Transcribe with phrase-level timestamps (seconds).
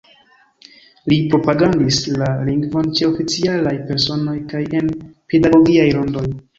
[1.13, 4.93] Li propagandis la lingvon ĉe oficialaj personoj kaj en
[5.33, 6.31] pedagogiaj rondoj.